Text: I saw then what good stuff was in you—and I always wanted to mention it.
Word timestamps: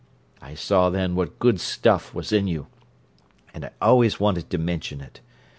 I 0.41 0.55
saw 0.55 0.89
then 0.89 1.13
what 1.13 1.37
good 1.37 1.59
stuff 1.59 2.11
was 2.11 2.31
in 2.31 2.47
you—and 2.47 3.65
I 3.65 3.69
always 3.79 4.19
wanted 4.19 4.49
to 4.49 4.57
mention 4.57 4.99
it. 4.99 5.19